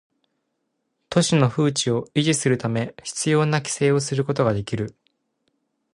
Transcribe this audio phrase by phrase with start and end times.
[1.11, 4.95] 都市の風致を維持するため必要な規制をすることができる